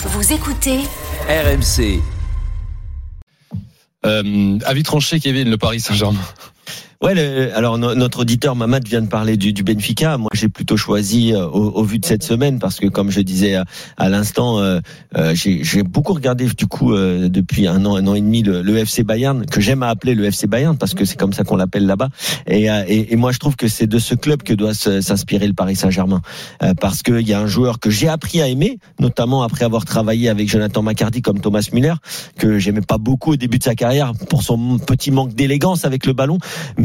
Vous 0.00 0.32
écoutez 0.32 0.78
RMC. 1.28 2.00
Euh, 4.06 4.58
avis 4.64 4.84
tranché, 4.84 5.18
Kevin, 5.18 5.50
le 5.50 5.58
Paris 5.58 5.80
Saint-Germain. 5.80 6.20
Ouais, 7.00 7.14
le- 7.14 7.54
alors 7.56 7.78
no- 7.78 7.94
notre 7.94 8.22
auditeur 8.22 8.56
Mamad 8.56 8.84
vient 8.88 9.00
de 9.02 9.06
parler 9.06 9.36
du, 9.36 9.52
du 9.52 9.62
Benfica. 9.62 10.18
Moi, 10.18 10.30
j'ai 10.34 10.48
plutôt 10.48 10.76
choisi 10.76 11.32
euh, 11.32 11.46
au, 11.46 11.70
au 11.70 11.84
vu 11.84 12.00
de 12.00 12.04
cette 12.04 12.24
semaine 12.24 12.58
parce 12.58 12.80
que, 12.80 12.88
comme 12.88 13.12
je 13.12 13.20
disais 13.20 13.54
à, 13.54 13.66
à 13.98 14.08
l'instant, 14.08 14.58
euh, 14.58 14.80
euh, 15.16 15.32
j'ai 15.32 15.84
beaucoup 15.84 16.12
regardé 16.12 16.46
du 16.46 16.66
coup 16.66 16.92
euh, 16.92 17.28
depuis 17.28 17.68
un 17.68 17.86
an, 17.86 17.94
un 17.94 18.04
an 18.08 18.14
et 18.16 18.20
demi 18.20 18.42
le, 18.42 18.62
le 18.62 18.76
FC 18.78 19.04
Bayern 19.04 19.46
que 19.46 19.60
j'aime 19.60 19.84
à 19.84 19.90
appeler 19.90 20.16
le 20.16 20.24
FC 20.24 20.48
Bayern 20.48 20.76
parce 20.76 20.94
que 20.94 21.04
c'est 21.04 21.16
comme 21.16 21.32
ça 21.32 21.44
qu'on 21.44 21.54
l'appelle 21.54 21.86
là-bas. 21.86 22.08
Et, 22.48 22.68
euh, 22.68 22.82
et, 22.88 23.12
et 23.12 23.16
moi, 23.16 23.30
je 23.30 23.38
trouve 23.38 23.54
que 23.54 23.68
c'est 23.68 23.86
de 23.86 24.00
ce 24.00 24.16
club 24.16 24.42
que 24.42 24.52
doit 24.52 24.74
s'inspirer 24.74 25.46
le 25.46 25.54
Paris 25.54 25.76
Saint-Germain 25.76 26.20
Euh, 26.64 26.74
parce 26.74 27.04
qu'il 27.04 27.20
y 27.28 27.32
a 27.32 27.38
un 27.40 27.46
joueur 27.46 27.78
que 27.78 27.90
j'ai 27.90 28.08
appris 28.08 28.40
à 28.42 28.48
aimer, 28.48 28.80
notamment 28.98 29.42
après 29.44 29.64
avoir 29.64 29.84
travaillé 29.84 30.28
avec 30.30 30.48
Jonathan 30.48 30.82
McCarthy 30.82 31.22
comme 31.22 31.38
Thomas 31.40 31.68
Müller, 31.72 31.94
que 32.38 32.58
j'aimais 32.58 32.80
pas 32.80 32.98
beaucoup 32.98 33.34
au 33.34 33.36
début 33.36 33.58
de 33.58 33.62
sa 33.62 33.76
carrière 33.76 34.14
pour 34.28 34.42
son 34.42 34.78
petit 34.80 35.12
manque 35.12 35.34
d'élégance 35.34 35.84
avec 35.84 36.04
le 36.04 36.12
ballon 36.12 36.38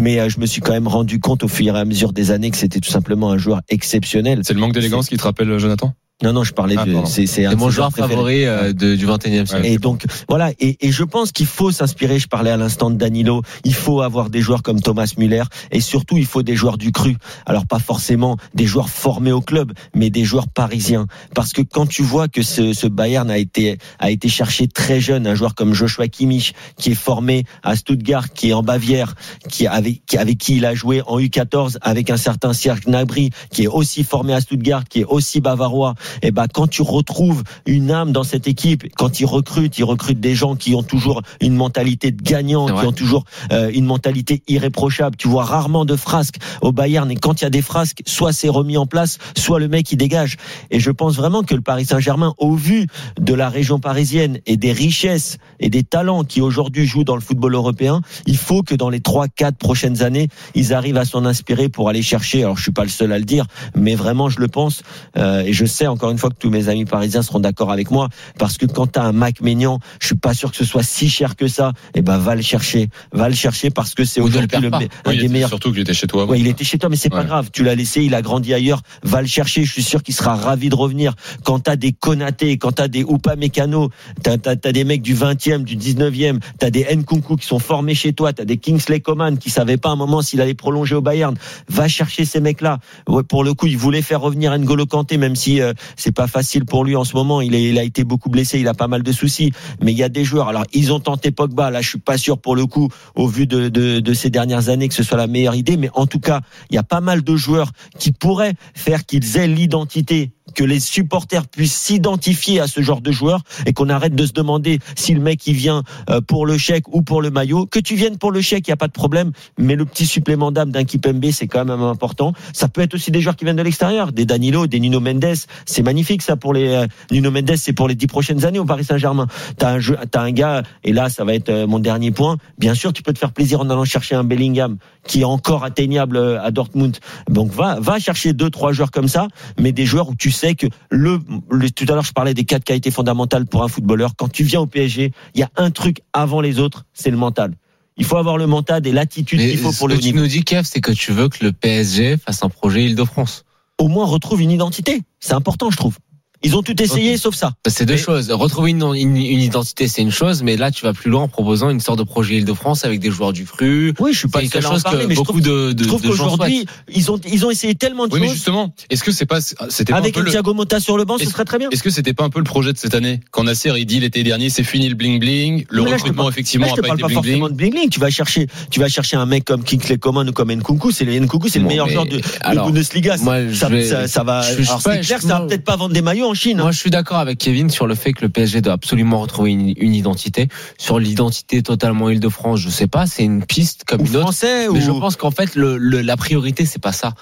euh, 0.07 0.30
je 0.30 0.39
me 0.39 0.45
suis 0.45 0.62
quand 0.62 0.73
même 0.73 0.88
rendu 0.88 1.20
compte 1.20 1.43
au 1.43 1.48
fur 1.48 1.75
et 1.75 1.80
à 1.80 1.85
mesure 1.85 2.13
des 2.13 2.31
années 2.31 2.52
que 2.52 2.57
c'était 2.57 2.80
tout 2.80 2.89
simplement 2.89 3.31
un 3.31 3.38
joueur 3.38 3.62
exceptionnel. 3.70 4.41
C'est 4.43 4.53
le 4.53 4.59
manque 4.59 4.73
d'élégance 4.73 5.09
qui 5.09 5.17
te 5.17 5.23
rappelle, 5.23 5.57
Jonathan? 5.57 5.93
Non, 6.22 6.31
non, 6.31 6.44
je 6.44 6.53
parlais 6.53 6.76
Ah, 6.77 6.85
de. 6.85 6.91
C'est 7.05 7.55
mon 7.55 7.70
joueur 7.70 7.91
favori 7.91 8.45
euh, 8.45 8.71
de- 8.71 8.95
du 8.95 9.05
21e 9.08 9.45
siècle. 9.48 9.66
Et 9.66 9.77
donc 9.77 10.05
voilà, 10.30 10.52
et, 10.59 10.77
et 10.88 10.91
je 10.91 11.04
pense 11.04 11.31
qu'il 11.31 11.48
faut 11.48 11.71
s'inspirer. 11.71 12.20
Je 12.20 12.27
parlais 12.27 12.52
à 12.52 12.55
l'instant 12.55 12.90
de 12.91 12.95
Danilo. 12.95 13.41
Il 13.66 13.73
faut 13.73 14.02
avoir 14.02 14.30
des 14.30 14.40
joueurs 14.40 14.62
comme 14.62 14.80
Thomas 14.80 15.12
Müller, 15.18 15.44
et 15.71 15.81
surtout 15.81 16.16
il 16.18 16.26
faut 16.26 16.44
des 16.44 16.55
joueurs 16.55 16.77
du 16.77 16.91
cru. 16.91 17.18
Alors 17.45 17.66
pas 17.66 17.80
forcément 17.80 18.38
des 18.54 18.66
joueurs 18.68 18.90
formés 18.90 19.31
au 19.34 19.41
club, 19.41 19.73
mais 19.95 20.09
des 20.12 20.23
joueurs 20.23 20.48
parisiens. 20.48 21.07
Parce 21.34 21.52
que 21.52 21.62
quand 21.62 21.88
tu 21.88 22.04
vois 22.04 22.27
que 22.30 22.41
ce, 22.43 22.73
ce 22.73 22.88
Bayern 22.88 23.30
a 23.30 23.38
été 23.38 23.77
a 23.99 24.09
été 24.12 24.30
cherché 24.30 24.68
très 24.68 25.02
jeune, 25.02 25.26
un 25.27 25.35
joueur 25.35 25.55
comme 25.55 25.73
Joshua 25.73 26.07
Kimmich, 26.07 26.54
qui 26.77 26.91
est 26.91 26.96
formé 26.96 27.43
à 27.63 27.76
Stuttgart, 27.76 28.32
qui 28.32 28.49
est 28.49 28.54
en 28.54 28.63
Bavière, 28.63 29.15
qui 29.49 29.68
avec 29.68 30.05
qui, 30.05 30.18
avec 30.18 30.37
qui 30.37 30.57
il 30.57 30.65
a 30.65 30.76
joué 30.76 31.02
en 31.05 31.20
U14 31.20 31.77
avec 31.82 32.09
un 32.12 32.18
certain 32.18 32.54
Serge 32.54 32.82
Gnabry, 32.82 33.32
qui 33.52 33.63
est 33.63 33.68
aussi 33.68 34.04
formé 34.05 34.34
à 34.34 34.40
Stuttgart, 34.41 34.84
qui 34.87 35.02
est 35.02 35.05
aussi 35.05 35.41
bavarois. 35.41 35.96
Et 36.21 36.31
ben 36.31 36.47
quand 36.51 36.67
tu 36.67 36.81
retrouves 36.81 37.43
une 37.65 37.91
âme 37.91 38.11
dans 38.11 38.23
cette 38.23 38.47
équipe, 38.47 38.85
quand 38.95 39.19
ils 39.19 39.25
recrutent, 39.25 39.77
ils 39.77 39.83
recrutent 39.83 40.19
des 40.19 40.35
gens 40.35 40.55
qui 40.55 40.75
ont 40.75 40.83
toujours 40.83 41.21
une 41.41 41.55
mentalité 41.55 42.11
de 42.11 42.21
gagnant, 42.21 42.65
qui 42.67 42.85
ont 42.85 42.91
toujours 42.91 43.25
euh, 43.51 43.71
une 43.73 43.85
mentalité 43.85 44.43
irréprochable. 44.47 45.15
Tu 45.17 45.27
vois 45.27 45.45
rarement 45.45 45.85
de 45.85 45.95
frasques 45.95 46.37
au 46.61 46.71
Bayern, 46.71 47.09
et 47.11 47.15
quand 47.15 47.41
il 47.41 47.43
y 47.43 47.47
a 47.47 47.49
des 47.49 47.61
frasques, 47.61 48.01
soit 48.05 48.34
c'est 48.34 48.49
remis 48.49 48.77
en 48.77 48.85
place, 48.85 49.17
soit 49.35 49.59
le 49.59 49.67
mec 49.67 49.91
il 49.91 49.97
dégage. 49.97 50.37
Et 50.71 50.79
je 50.79 50.91
pense 50.91 51.15
vraiment 51.15 51.43
que 51.43 51.55
le 51.55 51.61
Paris 51.61 51.85
Saint-Germain, 51.85 52.34
au 52.37 52.55
vu 52.55 52.87
de 53.19 53.34
la 53.34 53.49
région 53.49 53.79
parisienne 53.79 54.39
et 54.45 54.57
des 54.57 54.71
richesses 54.71 55.37
et 55.59 55.69
des 55.69 55.84
talents 55.84 56.23
qui 56.23 56.41
aujourd'hui 56.41 56.85
jouent 56.85 57.03
dans 57.03 57.15
le 57.15 57.21
football 57.21 57.55
européen, 57.55 58.01
il 58.25 58.37
faut 58.37 58.63
que 58.63 58.75
dans 58.75 58.89
les 58.89 59.01
trois, 59.01 59.27
quatre 59.27 59.57
prochaines 59.57 60.03
années, 60.03 60.29
ils 60.55 60.73
arrivent 60.73 60.97
à 60.97 61.05
s'en 61.05 61.25
inspirer 61.25 61.69
pour 61.69 61.89
aller 61.89 62.01
chercher. 62.01 62.43
Alors 62.43 62.57
je 62.57 62.63
suis 62.63 62.71
pas 62.71 62.84
le 62.84 62.89
seul 62.89 63.11
à 63.11 63.19
le 63.19 63.25
dire, 63.25 63.45
mais 63.75 63.95
vraiment 63.95 64.29
je 64.29 64.39
le 64.39 64.47
pense 64.47 64.84
euh, 65.17 65.41
et 65.41 65.53
je 65.53 65.66
sais 65.66 65.88
encore 65.94 66.12
une 66.12 66.18
fois 66.18 66.30
que 66.30 66.36
tous 66.38 66.50
mes 66.50 66.68
amis 66.69 66.86
parisiens 66.86 67.22
seront 67.22 67.40
d'accord 67.40 67.72
avec 67.72 67.90
moi 67.91 68.09
parce 68.38 68.58
que 68.58 68.66
quand 68.66 68.88
tu 68.91 69.00
as 69.00 69.03
un 69.03 69.12
Mac 69.13 69.41
Maignan, 69.41 69.80
je 70.00 70.08
suis 70.08 70.16
pas 70.16 70.34
sûr 70.34 70.52
que 70.52 70.58
ce 70.58 70.66
soit 70.66 70.84
si 70.84 71.09
cher 71.09 71.36
que 71.36 71.47
ça. 71.47 71.72
Et 71.96 72.02
ben 72.02 72.18
va 72.18 72.36
le 72.36 72.41
chercher, 72.41 72.90
va 73.12 73.30
le 73.30 73.36
chercher 73.36 73.69
parce 73.69 73.94
que 73.94 74.03
c'est 74.06 74.19
aujourd'hui 74.22 74.59
le, 74.62 74.69
me- 74.69 74.88
un 75.06 75.16
des 75.16 75.28
meilleurs 75.28 75.50
Surtout 75.50 75.72
qu'il 75.72 75.81
était 75.81 75.94
chez 75.94 76.08
toi. 76.08 76.25
Ouais, 76.25 76.40
il 76.40 76.47
était 76.47 76.64
chez 76.64 76.78
toi, 76.78 76.90
mais 76.90 76.96
c'est 76.96 77.09
pas 77.09 77.24
grave. 77.24 77.50
Tu 77.53 77.64
l'as 77.64 77.75
laissé, 77.75 78.03
il 78.03 78.14
a 78.16 78.22
grandi 78.22 78.53
ailleurs. 78.53 78.81
Va 79.03 79.22
le 79.22 79.28
chercher. 79.28 79.64
Je 79.64 79.72
suis 79.72 79.84
sûr 79.84 80.03
qu'il 80.03 80.14
sera 80.14 80.36
ravi 80.36 80.69
de 80.69 80.75
revenir. 80.75 81.14
Quand 81.44 81.59
t'as 81.59 81.75
des 81.75 81.91
Konaté, 81.94 82.58
quand 82.58 82.74
t'as 82.74 82.88
des 82.88 83.03
Oupa 83.03 83.36
Mécano, 83.36 83.90
t'as, 84.24 84.38
t'as, 84.38 84.56
t'as 84.56 84.72
des 84.72 84.84
mecs 84.84 85.02
du 85.02 85.16
20e, 85.16 85.64
du 85.64 85.75
19e, 85.78 86.40
t'as 86.59 86.69
des 86.69 86.84
Nkunku 86.96 87.38
qui 87.38 87.46
sont 87.47 87.59
formés 87.59 87.96
chez 87.96 88.14
toi, 88.14 88.34
t'as 88.34 88.46
des 88.46 88.58
Kingsley 88.58 89.00
Coman 89.00 89.38
qui 89.38 89.50
savaient 89.50 89.78
pas 89.78 89.90
un 89.90 89.96
moment 89.96 90.22
s'il 90.22 90.41
allait 90.41 90.53
prolonger 90.53 90.96
au 90.96 91.02
Bayern. 91.02 91.36
Va 91.70 91.88
chercher 91.88 92.26
ces 92.26 92.40
mecs-là. 92.40 92.80
Ouais, 93.08 93.24
pour 93.24 93.44
le 93.44 93.53
coup, 93.53 93.68
il 93.68 93.78
voulait 93.78 94.02
faire 94.02 94.22
revenir 94.22 94.58
N'Golo 94.58 94.86
Kanté, 94.86 95.18
même 95.18 95.36
si 95.36 95.62
euh, 95.62 95.74
c'est 95.96 96.12
pas 96.12 96.28
facile 96.28 96.66
pour 96.66 96.86
lui 96.86 96.96
en 96.96 97.04
ce 97.04 97.16
moment. 97.16 97.42
Il, 97.42 97.56
a 97.78 97.84
été 97.84 98.04
beaucoup 98.04 98.30
blessé, 98.30 98.60
il 98.60 98.68
a 98.68 98.74
pas 98.74 98.88
mal 98.88 99.04
de 99.04 99.12
soucis. 99.12 99.52
Mais 99.82 99.92
il 99.92 99.98
y 99.98 100.04
a 100.04 100.10
des 100.10 100.24
joueurs. 100.24 100.48
Alors, 100.48 100.66
ils 100.74 100.92
ont 100.94 101.00
tenté 101.00 101.32
Pogba. 101.32 101.72
Là, 101.72 101.82
je 101.82 101.90
suis 101.90 102.00
pas 102.00 102.18
sûr 102.18 102.38
pour 102.38 102.56
le 102.56 102.66
coup, 102.66 102.90
au 103.16 103.28
vu 103.28 103.48
de, 103.48 103.70
de, 103.70 104.00
de 104.00 104.14
ces 104.14 104.30
dernières 104.30 104.70
années, 104.70 104.88
que 104.88 104.96
ce 104.96 105.04
soit 105.04 105.18
la 105.18 105.28
meilleure 105.28 105.56
idée. 105.56 105.78
Mais 105.78 105.90
en 105.94 106.08
tout 106.08 106.20
cas, 106.20 106.42
il 106.70 106.76
y 106.76 106.80
a 106.80 106.84
pas 106.84 107.02
mal 107.02 107.24
de 107.24 107.36
joueurs 107.36 107.72
qui 108.00 108.12
pourraient 108.12 108.54
faire 108.74 109.06
qu'ils 109.06 109.38
aient 109.38 109.48
l'identité 109.48 110.32
que 110.53 110.64
les 110.64 110.80
supporters 110.80 111.47
puissent 111.47 111.75
s'identifier 111.75 112.59
à 112.59 112.68
ce 112.68 112.81
genre 112.81 113.02
de 113.02 113.12
joueur 113.12 113.41
et 113.66 113.74
qu'on 113.74 113.90
arrête 113.90 114.16
de 114.16 114.25
se 114.25 114.34
demander 114.34 114.80
si 114.96 115.14
le 115.14 115.22
mec 115.22 115.46
il 115.47 115.53
vient 115.53 115.84
euh, 116.09 116.22
pour 116.22 116.46
le 116.46 116.58
chèque 116.58 116.88
ou 116.94 117.02
pour 117.02 117.22
le 117.22 117.30
maillot. 117.30 117.66
Que 117.66 117.80
tu 117.80 117.96
viennes 117.96 118.18
pour 118.18 118.31
le 118.31 118.41
chèque, 118.41 118.68
il 118.68 118.72
y 118.72 118.74
a 118.74 118.78
pas 118.78 118.88
de 118.88 118.94
problème, 118.94 119.31
mais 119.58 119.75
le 119.75 119.86
petit 119.86 120.06
supplément 120.06 120.52
d'âme 120.52 120.72
d'un 120.72 120.84
Kipembe, 120.84 121.25
c'est 121.31 121.47
quand 121.47 121.66
même 121.66 121.81
important. 121.81 122.34
Ça 122.53 122.68
peut 122.68 122.81
être 122.81 122.94
aussi 122.94 123.12
des 123.12 123.22
joueurs 123.22 123.36
qui 123.36 123.46
viennent 123.46 123.58
de 123.58 123.62
l'extérieur, 123.62 124.12
des 124.12 124.25
Danilo, 124.25 124.68
des 124.68 124.80
Nuno 124.80 125.00
Mendes. 125.00 125.36
C'est 125.66 125.84
magnifique 125.84 126.22
ça 126.22 126.36
pour 126.36 126.53
les 126.53 126.68
euh, 126.70 126.88
Nuno 127.12 127.31
Mendes, 127.31 127.56
c'est 127.56 127.74
pour 127.74 127.88
les 127.88 127.96
dix 127.96 128.08
prochaines 128.08 128.46
années 128.46 128.59
au 128.59 128.66
Paris 128.66 128.85
Saint-Germain. 128.85 129.28
T'as 129.58 129.72
un 129.72 129.80
jeu, 129.80 129.97
t'as 130.12 130.22
un 130.22 130.31
gars 130.31 130.64
et 130.84 130.94
là 130.94 131.09
ça 131.09 131.24
va 131.24 131.34
être 131.34 131.50
euh, 131.50 131.68
mon 131.68 131.80
dernier 131.80 132.12
point. 132.12 132.38
Bien 132.58 132.75
sûr, 132.75 132.94
tu 132.94 133.02
peux 133.03 133.14
te 133.14 133.20
faire 133.20 133.31
plaisir 133.31 133.62
en 133.62 133.70
allant 133.70 133.85
chercher 133.85 134.16
un 134.16 134.24
Bellingham 134.24 134.78
qui 135.08 135.22
est 135.22 135.25
encore 135.25 135.64
atteignable 135.64 136.18
à 136.18 136.52
Dortmund. 136.52 136.97
Donc 137.30 137.52
va 137.52 137.80
va 137.80 138.00
chercher 138.00 138.34
deux 138.34 138.50
trois 138.50 138.72
joueurs 138.72 138.91
comme 138.91 139.08
ça, 139.08 139.28
mais 139.59 139.72
des 139.72 139.85
joueurs 139.85 140.09
où 140.09 140.16
tu 140.16 140.31
sais 140.31 140.43
que 140.56 140.68
le, 140.92 141.20
le- 141.50 141.72
tout 141.72 141.86
à 141.90 141.94
l'heure 141.94 142.04
je 142.04 142.12
parlais 142.14 142.34
des 142.34 142.44
quatre 142.44 142.64
qualités 142.64 142.92
fondamentales 142.92 143.46
pour 143.46 143.64
un 143.64 143.68
footballeur. 143.68 144.16
Quand 144.18 144.28
tu 144.31 144.44
viens 144.44 144.59
au 144.62 144.68
PSG, 144.68 145.12
il 145.34 145.40
y 145.40 145.44
a 145.44 145.50
un 145.56 145.72
truc 145.72 146.02
avant 146.12 146.42
les 146.42 146.59
autres, 146.59 146.86
c'est 146.94 147.09
le 147.12 147.18
mental. 147.18 147.54
Il 147.96 148.06
faut 148.06 148.18
avoir 148.18 148.38
le 148.38 148.48
mental 148.48 148.86
et 148.88 148.92
l'attitude 148.92 149.40
qu'il 149.40 149.58
faut 149.58 149.72
ce 149.72 149.78
pour 149.78 149.88
que 149.88 149.94
le 149.94 149.98
haut 149.98 150.02
tu 150.02 150.08
niveau. 150.08 150.20
nous 150.20 150.28
dis, 150.28 150.44
Kev, 150.44 150.64
c'est 150.66 150.82
que 150.82 150.92
tu 150.92 151.12
veux 151.12 151.30
que 151.30 151.44
le 151.46 151.52
PSG 151.52 152.18
fasse 152.18 152.44
un 152.44 152.50
projet 152.50 152.84
Île-de-France. 152.86 153.46
Au 153.80 153.88
moins 153.88 154.06
retrouve 154.06 154.42
une 154.42 154.52
identité. 154.52 155.02
C'est 155.20 155.34
important, 155.34 155.70
je 155.72 155.78
trouve. 155.78 155.98
Ils 156.44 156.56
ont 156.58 156.62
tout 156.64 156.81
essayé 156.81 157.18
sauf 157.18 157.36
ça. 157.36 157.54
Bah, 157.64 157.72
C'est 157.72 157.86
deux 157.86 157.94
Mais- 157.94 158.00
choses. 158.00 158.30
Retrouver 158.31 158.72
une, 158.72 158.84
une, 158.96 159.16
une 159.18 159.40
identité, 159.40 159.88
c'est 159.88 160.02
une 160.02 160.12
chose, 160.12 160.44
mais 160.44 160.58
là, 160.58 160.72
tu 160.72 160.84
vas 160.84 160.94
plus 160.94 161.09
loin 161.09 161.24
en 161.24 161.28
proposant 161.28 161.70
une 161.70 161.80
sorte 161.80 162.00
de 162.00 162.04
projet 162.04 162.36
Île-de-France 162.36 162.84
avec 162.86 163.00
des 163.00 163.12
joueurs 163.12 163.31
du 163.34 163.46
cru. 163.46 163.94
Oui, 164.00 164.12
je 164.14 164.20
suis 164.20 164.28
pas 164.28 164.42
quelque 164.42 164.58
en 164.66 164.72
chose 164.74 164.84
parler, 164.84 165.03
que 165.03 165.08
mais 165.08 165.14
je 165.16 165.20
beaucoup 165.20 165.32
trouve, 165.40 165.42
de, 165.42 165.72
de, 165.74 165.84
je 165.84 165.88
trouve 165.88 166.02
qu'aujourd'hui 166.02 166.66
ils 166.94 167.09
ont 167.12 167.20
ils 167.32 167.46
ont 167.46 167.52
essayé 167.52 167.76
tellement 167.76 168.08
de 168.08 168.14
Oui, 168.14 168.20
mais 168.20 168.28
choses. 168.28 168.36
justement, 168.36 168.74
est-ce 168.90 169.03
que 169.03 169.12
c'est 169.12 169.26
pas, 169.26 169.40
c'était 169.42 169.92
pas 169.94 169.98
un 169.98 170.02
Avec 170.02 170.14
peu 170.16 170.20
un 170.20 170.24
le, 170.24 170.32
Thiago 170.32 170.53
Motta 170.53 170.80
sur 170.80 170.98
le 170.98 171.06
banc, 171.06 171.18
ce 171.18 171.26
serait 171.26 171.46
très 171.46 171.58
bien. 171.59 171.70
est-ce 171.70 171.82
que 171.84 171.90
c'était 171.90 172.14
pas 172.14 172.24
un 172.26 172.30
peu 172.30 172.40
le 172.40 172.46
projet 172.46 172.74
de 172.74 172.78
cette 172.78 172.94
année 172.96 173.22
Quand 173.32 173.44
Nasser, 173.44 173.72
il 173.78 173.86
dit 173.86 174.00
l'été 174.00 174.24
dernier, 174.24 174.50
c'est 174.50 174.64
fini 174.64 174.90
le 174.90 174.96
bling 174.96 175.20
bling, 175.20 175.66
le 175.70 175.82
Mais 175.84 175.90
là, 175.92 175.96
recrutement, 175.96 176.24
parle- 176.24 176.34
effectivement, 176.34 176.66
Là, 176.68 176.74
je 176.76 176.80
a 176.80 176.84
pas 176.84 176.94
été 176.94 177.02
pas 177.02 177.08
bling 177.08 177.16
forcément 177.16 177.46
bling. 177.46 177.52
de 177.52 177.58
bling 177.58 177.72
bling. 177.74 177.90
Tu 177.90 178.00
vas 178.00 178.09
chercher, 178.09 178.48
tu 178.70 178.80
vas 178.82 178.90
chercher 178.90 179.16
un 179.18 179.26
mec 179.26 179.46
comme 179.46 179.64
Kingsley 179.64 179.98
Coman 179.98 180.28
ou 180.28 180.34
comme 180.34 180.52
Nkunku. 180.52 180.92
C'est 180.92 181.06
le 181.06 181.14
Nkunku, 181.18 181.48
c'est 181.48 181.59
le 181.59 181.66
meilleur 181.66 181.88
mais 181.88 181.94
joueur 181.94 182.06
de, 182.06 182.20
Bundesliga. 182.56 183.18
ça, 183.18 184.24
va. 184.24 184.44
c'est 184.44 185.02
clair, 185.02 185.22
ça 185.22 185.40
va 185.40 185.46
peut-être 185.48 185.64
pas 185.64 185.76
vendre 185.78 185.94
des 185.94 186.02
maillots 186.02 186.33
en 186.34 186.36
Chine. 186.36 186.60
hein. 186.60 186.64
Moi, 186.64 186.72
je 186.72 186.80
suis 186.80 186.90
d'accord 186.90 187.18
avec 187.18 187.38
Kevin 187.38 187.70
sur 187.70 187.88
le 187.88 187.96
fait 187.96 188.12
que 188.14 188.22
le 188.22 188.30
PSG 188.30 188.62
doit 188.62 188.74
absolument 188.74 189.20
retrouver 189.20 189.52
une, 189.52 189.74
une 189.78 189.94
identité. 189.94 190.48
Sur 190.78 191.00
l'identité 191.00 191.62
totalement 191.64 192.10
Île-de-France, 192.10 192.60
je 192.60 192.70
sais 192.70 192.88
pas, 192.88 193.06
c'est 193.08 193.24
une 193.24 193.46
piste 193.46 193.84
comme 193.86 194.02
ou 194.02 194.06
une 194.06 194.10
autre. 194.16 194.22
français 194.22 194.68
Mais 194.70 194.80
ou 194.80 194.82
je 194.82 194.92
pense 195.00 195.16
qu'en 195.16 195.32
fait, 195.32 195.56
le, 195.56 195.78
le- 195.78 196.02
la 196.02 196.18
priorité, 196.18 196.66
c'est 196.66 196.82
pas 196.82 196.92
ça. 196.92 197.14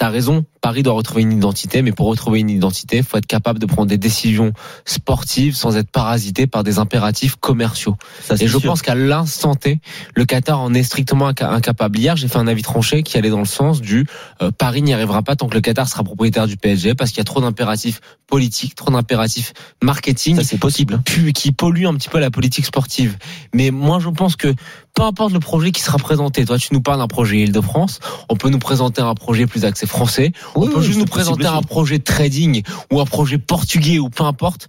T'as 0.00 0.08
raison, 0.08 0.46
Paris 0.62 0.82
doit 0.82 0.94
retrouver 0.94 1.20
une 1.20 1.32
identité, 1.32 1.82
mais 1.82 1.92
pour 1.92 2.06
retrouver 2.06 2.40
une 2.40 2.48
identité, 2.48 2.96
il 2.96 3.02
faut 3.02 3.18
être 3.18 3.26
capable 3.26 3.58
de 3.58 3.66
prendre 3.66 3.86
des 3.88 3.98
décisions 3.98 4.54
sportives 4.86 5.54
sans 5.54 5.76
être 5.76 5.90
parasité 5.90 6.46
par 6.46 6.64
des 6.64 6.78
impératifs 6.78 7.36
commerciaux. 7.36 7.96
Ça, 8.22 8.34
Et 8.40 8.46
je 8.48 8.58
sûr. 8.58 8.62
pense 8.70 8.80
qu'à 8.80 8.94
l'instant 8.94 9.54
T, 9.54 9.78
le 10.14 10.24
Qatar 10.24 10.58
en 10.58 10.72
est 10.72 10.82
strictement 10.84 11.28
inca- 11.30 11.50
incapable. 11.50 11.98
Hier, 11.98 12.16
j'ai 12.16 12.28
fait 12.28 12.38
un 12.38 12.46
avis 12.46 12.62
tranché 12.62 13.02
qui 13.02 13.18
allait 13.18 13.28
dans 13.28 13.40
le 13.40 13.44
sens 13.44 13.82
du 13.82 14.06
euh, 14.40 14.50
Paris 14.50 14.80
n'y 14.80 14.94
arrivera 14.94 15.22
pas 15.22 15.36
tant 15.36 15.48
que 15.48 15.54
le 15.54 15.60
Qatar 15.60 15.86
sera 15.86 16.02
propriétaire 16.02 16.46
du 16.46 16.56
PSG 16.56 16.94
parce 16.94 17.10
qu'il 17.10 17.18
y 17.18 17.20
a 17.20 17.24
trop 17.24 17.42
d'impératifs 17.42 18.00
politiques, 18.26 18.74
trop 18.76 18.90
d'impératifs 18.90 19.52
marketing 19.82 20.36
ça 20.36 20.44
c'est 20.44 20.56
possible. 20.56 20.98
pu- 21.04 21.34
qui 21.34 21.52
pollue 21.52 21.84
un 21.84 21.94
petit 21.94 22.08
peu 22.08 22.20
la 22.20 22.30
politique 22.30 22.64
sportive. 22.64 23.18
Mais 23.54 23.70
moi, 23.70 23.98
je 24.00 24.08
pense 24.08 24.36
que 24.36 24.54
peu 24.94 25.02
importe 25.02 25.32
le 25.32 25.40
projet 25.40 25.72
qui 25.72 25.82
sera 25.82 25.98
présenté, 25.98 26.44
toi, 26.44 26.58
tu 26.58 26.72
nous 26.72 26.80
parles 26.80 26.98
d'un 26.98 27.08
projet 27.08 27.38
Île-de-France, 27.38 28.00
on 28.28 28.36
peut 28.36 28.50
nous 28.50 28.58
présenter 28.58 29.00
un 29.02 29.14
projet 29.14 29.46
plus 29.46 29.64
axé 29.64 29.86
français, 29.86 30.32
on 30.54 30.62
Oui, 30.62 30.68
peut 30.68 30.78
oui, 30.78 30.84
juste 30.84 30.98
nous 30.98 31.04
présenter 31.04 31.46
un 31.46 31.62
projet 31.62 31.98
trading 31.98 32.62
ou 32.92 33.00
un 33.00 33.06
projet 33.06 33.38
portugais 33.38 33.98
ou 33.98 34.10
peu 34.10 34.24
importe. 34.24 34.68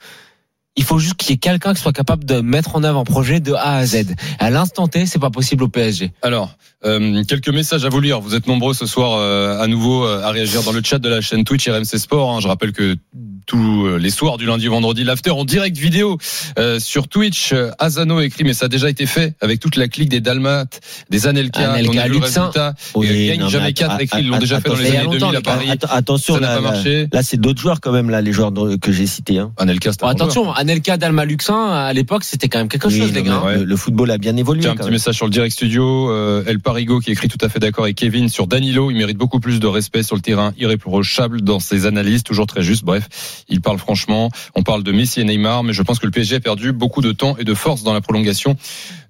Il 0.77 0.83
faut 0.85 0.99
juste 0.99 1.15
qu'il 1.15 1.31
y 1.31 1.33
ait 1.33 1.37
quelqu'un 1.37 1.73
qui 1.73 1.81
soit 1.81 1.91
capable 1.91 2.23
de 2.23 2.39
mettre 2.39 2.77
en 2.77 2.83
œuvre 2.85 2.99
un 2.99 3.03
projet 3.03 3.41
de 3.41 3.51
A 3.53 3.75
à 3.75 3.85
Z. 3.85 4.05
À 4.39 4.49
l'instant 4.49 4.87
T, 4.87 5.05
c'est 5.05 5.19
pas 5.19 5.29
possible 5.29 5.63
au 5.63 5.67
PSG. 5.67 6.11
Alors, 6.21 6.55
euh, 6.85 7.23
quelques 7.25 7.49
messages 7.49 7.83
à 7.83 7.89
vous 7.89 7.99
lire. 7.99 8.21
Vous 8.21 8.35
êtes 8.35 8.47
nombreux 8.47 8.73
ce 8.73 8.85
soir 8.85 9.19
euh, 9.19 9.59
à 9.61 9.67
nouveau 9.67 10.05
euh, 10.05 10.23
à 10.23 10.31
réagir 10.31 10.63
dans 10.63 10.71
le 10.71 10.81
chat 10.81 10.97
de 10.99 11.09
la 11.09 11.19
chaîne 11.19 11.43
Twitch 11.43 11.67
RMC 11.67 11.83
Sport. 11.99 12.31
hein. 12.31 12.39
Je 12.39 12.47
rappelle 12.47 12.71
que 12.71 12.95
tous 13.47 13.85
euh, 13.85 13.97
les 13.97 14.11
soirs 14.11 14.37
du 14.37 14.45
lundi 14.45 14.69
au 14.69 14.71
vendredi, 14.71 15.03
l'after 15.03 15.31
en 15.31 15.43
direct 15.43 15.75
vidéo 15.77 16.17
euh, 16.57 16.79
sur 16.79 17.09
Twitch. 17.09 17.51
Euh, 17.51 17.71
Azano 17.77 18.21
écrit, 18.21 18.45
mais 18.45 18.53
ça 18.53 18.65
a 18.65 18.69
déjà 18.69 18.89
été 18.89 19.05
fait 19.05 19.35
avec 19.41 19.59
toute 19.59 19.75
la 19.75 19.89
clique 19.89 20.07
des 20.09 20.21
Dalmates, 20.21 20.79
des 21.09 21.27
Anelka. 21.27 21.73
Anelka, 21.73 21.91
on 21.91 21.97
a 21.97 22.03
vu 22.07 22.09
le 22.13 22.15
Luxin. 22.19 22.41
résultat. 22.43 22.73
Oui, 22.95 23.07
Et 23.09 23.27
Gagne 23.37 23.49
jamais 23.49 23.67
att- 23.67 23.73
4 23.73 23.99
écrit, 24.01 24.21
ils 24.21 24.27
l'ont 24.29 24.37
déjà 24.39 24.61
fait 24.61 24.69
dans 24.69 24.75
attention, 24.75 24.83
les 24.83 24.89
il 24.89 24.93
y 24.93 24.97
a 24.97 25.01
années 25.01 25.19
longtemps, 25.19 25.31
2000 25.31 25.37
à. 25.37 25.41
Paris. 25.41 25.69
Att- 25.69 25.85
attention, 25.91 26.35
Ça 26.35 26.39
n'a 26.39 26.47
là, 26.49 26.55
pas 26.55 26.61
marché. 26.61 27.07
là, 27.11 27.23
c'est 27.23 27.37
d'autres 27.41 27.59
joueurs 27.59 27.81
quand 27.81 27.91
même 27.91 28.09
là, 28.09 28.21
les 28.21 28.31
joueurs 28.31 28.53
que 28.81 28.91
j'ai 28.93 29.05
cités. 29.07 29.39
Hein. 29.39 29.51
Anelka, 29.57 29.91
joueur. 29.91 30.09
attention, 30.11 30.51
Anelka 30.61 30.97
Dalmaluxin, 30.97 31.69
à 31.71 31.91
l'époque, 31.93 32.23
c'était 32.23 32.47
quand 32.47 32.59
même 32.59 32.67
quelque 32.69 32.87
Oui, 32.87 32.97
chose, 32.99 33.11
les 33.13 33.23
non, 33.23 33.31
gars. 33.41 33.45
Ouais. 33.45 33.57
le, 33.57 33.63
le 33.63 33.75
football 33.75 34.11
a 34.11 34.17
bien 34.19 34.37
évolué. 34.37 34.61
Tiens, 34.61 34.71
un 34.71 34.75
petit 34.75 34.83
même. 34.85 34.93
message 34.93 35.15
sur 35.15 35.25
le 35.25 35.31
direct 35.31 35.53
studio. 35.53 36.09
Euh, 36.11 36.43
El 36.45 36.59
Parigo 36.59 36.99
qui 36.99 37.11
écrit 37.11 37.27
tout 37.27 37.37
à 37.41 37.49
fait 37.49 37.59
d'accord 37.59 37.85
avec 37.85 37.95
Kevin 37.97 38.29
sur 38.29 38.45
Danilo. 38.47 38.91
Il 38.91 38.97
mérite 38.97 39.17
beaucoup 39.17 39.39
plus 39.39 39.59
de 39.59 39.67
respect 39.67 40.03
sur 40.03 40.15
le 40.15 40.21
terrain, 40.21 40.53
irréprochable 40.57 41.41
dans 41.41 41.59
ses 41.59 41.85
analyses, 41.87 42.23
toujours 42.23 42.45
très 42.45 42.61
juste. 42.61 42.83
Bref, 42.83 43.43
il 43.49 43.59
parle 43.61 43.79
franchement. 43.79 44.29
On 44.55 44.61
parle 44.63 44.83
de 44.83 44.91
Messi 44.91 45.19
et 45.21 45.23
Neymar, 45.23 45.63
mais 45.63 45.73
je 45.73 45.81
pense 45.81 45.97
que 45.99 46.05
le 46.05 46.11
PSG 46.11 46.35
a 46.35 46.39
perdu 46.39 46.71
beaucoup 46.71 47.01
de 47.01 47.11
temps 47.11 47.35
et 47.39 47.43
de 47.43 47.53
force 47.53 47.83
dans 47.83 47.93
la 47.93 48.01
prolongation 48.01 48.55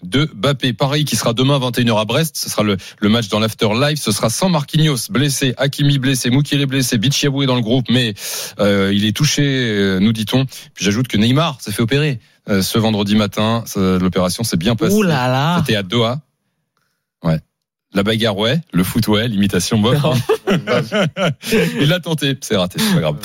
de 0.03 0.29
Bappé. 0.33 0.73
Pareil 0.73 1.05
qui 1.05 1.15
sera 1.15 1.33
demain 1.33 1.59
21h 1.59 1.99
à 1.99 2.05
Brest. 2.05 2.37
Ce 2.37 2.49
sera 2.49 2.63
le, 2.63 2.77
le 2.99 3.09
match 3.09 3.29
dans 3.29 3.39
l'after 3.39 3.69
live. 3.73 3.97
Ce 3.97 4.11
sera 4.11 4.29
sans 4.29 4.49
Marquinhos 4.49 5.09
blessé, 5.09 5.53
Hakimi 5.57 5.99
blessé, 5.99 6.29
Moukile 6.29 6.65
blessé, 6.65 6.97
Bichiabou 6.97 7.43
est 7.43 7.45
dans 7.45 7.55
le 7.55 7.61
groupe, 7.61 7.87
mais 7.89 8.13
euh, 8.59 8.91
il 8.93 9.05
est 9.05 9.15
touché, 9.15 9.43
euh, 9.45 9.99
nous 9.99 10.13
dit-on. 10.13 10.45
Puis 10.45 10.85
j'ajoute 10.85 11.07
que 11.07 11.17
Neymar 11.17 11.59
s'est 11.61 11.71
fait 11.71 11.81
opérer 11.81 12.19
euh, 12.49 12.61
ce 12.61 12.77
vendredi 12.77 13.15
matin. 13.15 13.63
L'opération 13.75 14.43
s'est 14.43 14.57
bien 14.57 14.75
passée. 14.75 14.95
Ouh 14.95 15.03
là 15.03 15.27
là. 15.27 15.57
C'était 15.59 15.75
à 15.75 15.83
Doha. 15.83 16.21
Ouais. 17.23 17.39
La 17.93 18.03
bagarre, 18.03 18.37
ouais. 18.37 18.61
Le 18.71 18.85
foot, 18.85 19.05
ouais. 19.09 19.27
L'imitation, 19.27 19.77
bof. 19.77 19.97
Il 21.79 21.89
l'a 21.89 21.99
tenté. 21.99 22.37
C'est 22.39 22.55
raté. 22.55 22.79
C'est 22.79 22.93
pas 22.93 23.01
grave. 23.01 23.15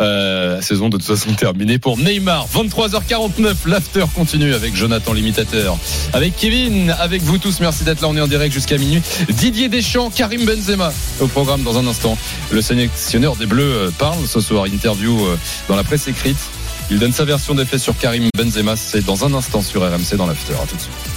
Euh, 0.00 0.60
saison 0.60 0.88
de 0.88 0.96
toute 0.96 1.06
façon 1.06 1.32
terminée 1.34 1.78
pour 1.78 1.96
Neymar. 1.96 2.48
23h49. 2.48 3.54
L'after 3.66 4.04
continue 4.14 4.52
avec 4.52 4.74
Jonathan 4.74 5.12
l'imitateur. 5.12 5.78
Avec 6.12 6.36
Kevin. 6.36 6.90
Avec 6.98 7.22
vous 7.22 7.38
tous. 7.38 7.60
Merci 7.60 7.84
d'être 7.84 8.00
là. 8.00 8.08
On 8.08 8.16
est 8.16 8.20
en 8.20 8.26
direct 8.26 8.52
jusqu'à 8.52 8.78
minuit. 8.78 9.00
Didier 9.28 9.68
Deschamps, 9.68 10.10
Karim 10.10 10.44
Benzema 10.44 10.92
au 11.20 11.28
programme 11.28 11.62
dans 11.62 11.78
un 11.78 11.86
instant. 11.86 12.18
Le 12.50 12.60
sélectionneur 12.60 13.36
des 13.36 13.46
Bleus 13.46 13.62
euh, 13.62 13.90
parle 13.96 14.26
ce 14.26 14.40
soir. 14.40 14.64
Interview 14.66 15.24
euh, 15.24 15.38
dans 15.68 15.76
la 15.76 15.84
presse 15.84 16.08
écrite. 16.08 16.38
Il 16.90 16.98
donne 16.98 17.12
sa 17.12 17.24
version 17.24 17.54
des 17.54 17.64
faits 17.64 17.80
sur 17.80 17.96
Karim 17.96 18.28
Benzema. 18.36 18.74
C'est 18.74 19.04
dans 19.04 19.24
un 19.24 19.32
instant 19.34 19.62
sur 19.62 19.82
RMC 19.82 20.16
dans 20.16 20.26
l'after. 20.26 20.54
À 20.54 20.66
tout 20.66 20.74
de 20.76 20.80
suite. 20.80 21.16